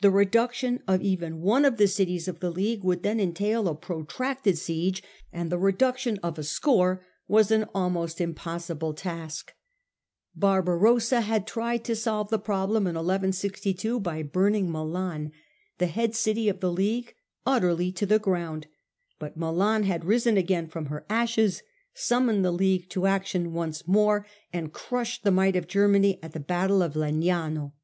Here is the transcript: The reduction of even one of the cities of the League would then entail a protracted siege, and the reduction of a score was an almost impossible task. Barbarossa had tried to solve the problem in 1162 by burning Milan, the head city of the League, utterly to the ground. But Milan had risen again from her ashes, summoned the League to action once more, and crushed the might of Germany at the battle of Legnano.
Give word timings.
The 0.00 0.10
reduction 0.10 0.82
of 0.88 1.02
even 1.02 1.40
one 1.40 1.64
of 1.64 1.76
the 1.76 1.86
cities 1.86 2.26
of 2.26 2.40
the 2.40 2.50
League 2.50 2.82
would 2.82 3.04
then 3.04 3.20
entail 3.20 3.68
a 3.68 3.76
protracted 3.76 4.58
siege, 4.58 5.04
and 5.32 5.52
the 5.52 5.56
reduction 5.56 6.18
of 6.20 6.36
a 6.36 6.42
score 6.42 7.06
was 7.28 7.52
an 7.52 7.66
almost 7.72 8.20
impossible 8.20 8.92
task. 8.92 9.52
Barbarossa 10.34 11.20
had 11.20 11.46
tried 11.46 11.84
to 11.84 11.94
solve 11.94 12.28
the 12.28 12.40
problem 12.40 12.88
in 12.88 12.96
1162 12.96 14.00
by 14.00 14.24
burning 14.24 14.68
Milan, 14.68 15.30
the 15.78 15.86
head 15.86 16.16
city 16.16 16.48
of 16.48 16.58
the 16.58 16.72
League, 16.72 17.14
utterly 17.46 17.92
to 17.92 18.04
the 18.04 18.18
ground. 18.18 18.66
But 19.20 19.36
Milan 19.36 19.84
had 19.84 20.04
risen 20.04 20.36
again 20.36 20.66
from 20.66 20.86
her 20.86 21.06
ashes, 21.08 21.62
summoned 21.94 22.44
the 22.44 22.50
League 22.50 22.88
to 22.90 23.06
action 23.06 23.52
once 23.52 23.86
more, 23.86 24.26
and 24.52 24.72
crushed 24.72 25.22
the 25.22 25.30
might 25.30 25.54
of 25.54 25.68
Germany 25.68 26.18
at 26.20 26.32
the 26.32 26.40
battle 26.40 26.82
of 26.82 26.94
Legnano. 26.94 27.74